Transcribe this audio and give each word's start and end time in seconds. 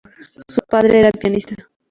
Su 0.49 0.61
padre 0.67 0.99
era 1.01 1.11
pianista. 1.11 1.53